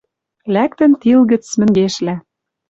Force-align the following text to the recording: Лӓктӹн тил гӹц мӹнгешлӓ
Лӓктӹн 0.53 0.91
тил 1.01 1.19
гӹц 1.31 1.45
мӹнгешлӓ 1.59 2.15